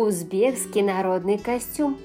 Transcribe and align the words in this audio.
Узбекский 0.00 0.80
народный 0.80 1.36
костюм 1.36 1.98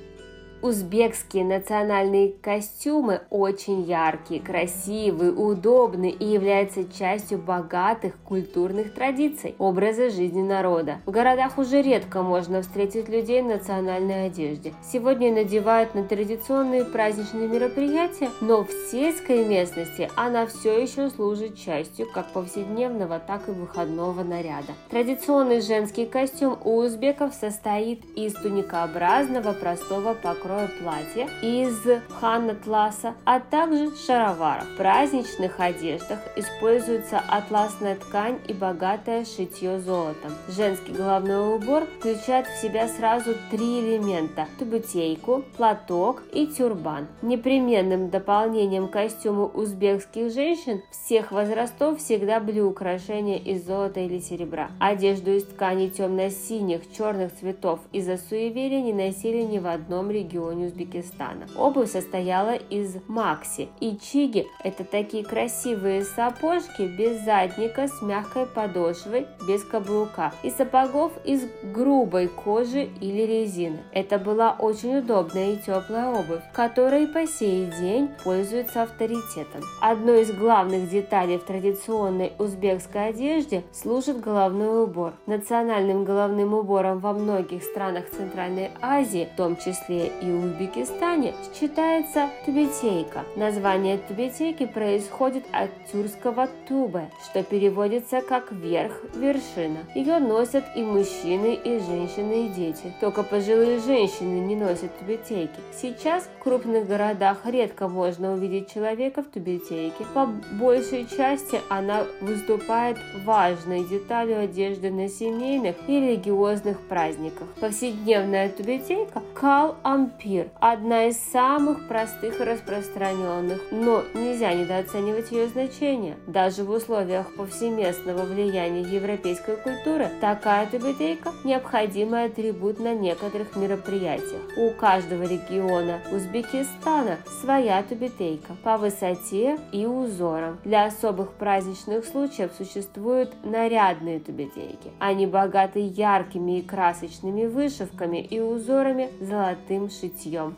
Узбекские 0.66 1.46
национальные 1.46 2.34
костюмы 2.42 3.22
очень 3.30 3.84
яркие, 3.84 4.42
красивые, 4.42 5.32
удобные 5.32 6.10
и 6.10 6.26
являются 6.26 6.92
частью 6.92 7.38
богатых 7.38 8.16
культурных 8.24 8.92
традиций, 8.96 9.54
образа 9.60 10.10
жизни 10.10 10.42
народа. 10.42 11.02
В 11.06 11.12
городах 11.12 11.60
уже 11.60 11.84
редко 11.84 12.24
можно 12.24 12.64
встретить 12.64 13.10
людей 13.10 13.44
в 13.44 13.46
национальной 13.46 14.26
одежде. 14.26 14.74
Сегодня 14.82 15.32
надевают 15.32 15.94
на 15.94 16.04
традиционные 16.04 16.84
праздничные 16.84 17.48
мероприятия, 17.48 18.32
но 18.42 18.64
в 18.64 18.72
сельской 18.90 19.46
местности 19.46 20.10
она 20.16 20.48
все 20.48 20.82
еще 20.82 21.12
служит 21.12 21.60
частью 21.60 22.08
как 22.12 22.26
повседневного, 22.34 23.20
так 23.20 23.48
и 23.48 23.52
выходного 23.52 24.24
наряда. 24.24 24.74
Традиционный 24.90 25.62
женский 25.62 26.08
костюм 26.08 26.58
у 26.64 26.78
узбеков 26.78 27.36
состоит 27.36 28.04
из 28.16 28.34
туникообразного 28.34 29.54
простого 29.54 30.16
покроя 30.16 30.55
покроя 30.56 30.70
платья 30.80 31.30
из 31.42 31.76
ханатласа, 32.20 33.14
а 33.26 33.40
также 33.40 33.96
шароваров. 33.96 34.66
В 34.74 34.78
праздничных 34.78 35.60
одеждах 35.60 36.20
используется 36.36 37.22
атласная 37.28 37.96
ткань 37.96 38.40
и 38.48 38.54
богатое 38.54 39.26
шитье 39.26 39.80
золотом. 39.80 40.32
Женский 40.48 40.94
головной 40.94 41.56
убор 41.56 41.84
включает 42.00 42.48
в 42.48 42.62
себя 42.62 42.88
сразу 42.88 43.34
три 43.52 43.82
элемента– 43.82 44.48
тубутейку, 44.60 45.44
платок 45.58 46.24
и 46.34 46.48
тюрбан. 46.48 47.08
Непременным 47.22 48.10
дополнением 48.10 48.88
к 48.88 48.92
костюму 48.92 49.46
узбекских 49.54 50.34
женщин 50.34 50.82
всех 50.92 51.32
возрастов 51.32 52.00
всегда 52.00 52.40
были 52.40 52.62
украшения 52.62 53.38
из 53.38 53.66
золота 53.66 54.00
или 54.00 54.20
серебра. 54.20 54.70
Одежду 54.80 55.32
из 55.32 55.44
тканей 55.44 55.90
темно-синих, 55.90 56.82
черных 56.96 57.36
цветов 57.36 57.80
из-за 57.92 58.18
суеверия 58.18 58.82
не 58.82 58.94
носили 58.94 59.42
ни 59.42 59.60
в 59.60 59.68
одном 59.68 60.12
регионе 60.12 60.45
регионе 60.46 60.68
Узбекистана. 60.68 61.48
Обувь 61.58 61.92
состояла 61.92 62.56
из 62.56 62.96
макси 63.08 63.70
и 63.80 63.98
чиги– 63.98 64.48
это 64.64 64.84
такие 64.84 65.24
красивые 65.24 66.04
сапожки 66.04 66.84
без 66.84 67.24
задника 67.24 67.88
с 67.88 68.02
мягкой 68.02 68.46
подошвой, 68.46 69.28
без 69.48 69.64
каблука, 69.64 70.34
и 70.44 70.50
сапогов 70.50 71.12
из 71.26 71.44
грубой 71.64 72.28
кожи 72.28 72.90
или 73.02 73.22
резины. 73.22 73.80
Это 73.92 74.18
была 74.18 74.56
очень 74.58 74.98
удобная 74.98 75.54
и 75.54 75.58
теплая 75.58 76.10
обувь, 76.10 76.42
которая 76.54 77.08
по 77.08 77.28
сей 77.28 77.66
день 77.80 78.10
пользуется 78.24 78.84
авторитетом. 78.84 79.62
Одной 79.82 80.22
из 80.22 80.32
главных 80.32 80.90
деталей 80.90 81.38
в 81.38 81.44
традиционной 81.44 82.34
узбекской 82.38 83.10
одежде 83.10 83.64
служит 83.72 84.20
головной 84.20 84.84
убор. 84.84 85.14
Национальным 85.26 86.04
головным 86.04 86.54
убором 86.54 87.00
во 87.00 87.14
многих 87.14 87.64
странах 87.64 88.10
Центральной 88.10 88.72
Азии, 88.82 89.28
в 89.32 89.38
том 89.38 89.58
числе 89.58 90.12
и 90.22 90.25
в 90.32 90.46
Узбекистане 90.46 91.34
считается 91.54 92.30
тубетейка. 92.46 93.24
Название 93.36 93.98
тубетейки 93.98 94.66
происходит 94.66 95.46
от 95.52 95.70
тюркского 95.92 96.48
тубе, 96.68 97.10
что 97.24 97.44
переводится 97.44 98.22
как 98.22 98.52
верх, 98.52 98.94
вершина. 99.16 99.80
Ее 99.94 100.20
носят 100.20 100.64
и 100.76 100.82
мужчины, 100.84 101.54
и 101.54 101.80
женщины, 101.80 102.48
и 102.48 102.50
дети. 102.50 102.94
Только 103.00 103.24
пожилые 103.24 103.80
женщины 103.80 104.40
не 104.40 104.56
носят 104.56 104.98
тубетейки. 104.98 105.60
Сейчас 105.74 106.24
в 106.24 106.44
крупных 106.44 106.88
городах 106.88 107.46
редко 107.46 107.88
можно 107.88 108.34
увидеть 108.34 108.74
человека 108.74 109.22
в 109.22 109.28
тубетейке. 109.28 110.06
По 110.14 110.26
большей 110.26 111.06
части 111.08 111.62
она 111.70 112.06
выступает 112.22 112.98
важной 113.26 113.84
деталью 113.84 114.40
одежды 114.40 114.92
на 114.92 115.10
семейных 115.10 115.76
и 115.88 116.00
религиозных 116.00 116.80
праздниках. 116.82 117.48
Повседневная 117.60 118.50
тубетейка– 118.50 119.22
кал-ампи 119.34 120.15
эфир– 120.18 120.50
одна 120.60 121.06
из 121.06 121.18
самых 121.18 121.88
простых 121.88 122.40
и 122.40 122.44
распространенных, 122.44 123.62
но 123.72 124.04
нельзя 124.14 124.54
недооценивать 124.54 125.32
ее 125.32 125.48
значение. 125.48 126.18
Даже 126.28 126.64
в 126.64 126.72
условиях 126.72 127.34
повсеместного 127.36 128.24
влияния 128.24 128.82
европейской 128.82 129.56
культуры 129.58 130.10
такая 130.22 130.68
тубетейка– 130.68 131.32
необходимый 131.44 132.26
атрибут 132.26 132.80
на 132.80 132.94
некоторых 132.94 133.56
мероприятиях. 133.56 134.42
У 134.58 134.72
каждого 134.72 135.24
региона 135.24 136.00
Узбекистана 136.12 137.18
своя 137.42 137.82
тубетейка 137.84 138.56
по 138.64 138.78
высоте 138.78 139.58
и 139.72 139.86
узорам. 139.86 140.60
Для 140.64 140.86
особых 140.86 141.34
праздничных 141.34 142.06
случаев 142.06 142.52
существуют 142.58 143.34
нарядные 143.44 144.20
тубетейки. 144.20 144.92
Они 145.00 145.26
богаты 145.26 145.80
яркими 145.80 146.60
и 146.60 146.62
красочными 146.62 147.46
вышивками 147.46 148.18
и 148.18 148.40
узорами 148.40 149.10
золотым 149.20 149.90
шитьем. 150.06 150.56